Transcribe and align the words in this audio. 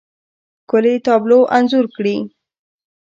ښکلې، 0.63 0.93
تابلو 1.05 1.39
انځور 1.55 1.85
کړي 1.95 2.17